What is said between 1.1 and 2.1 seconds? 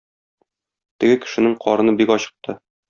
кешенең карыны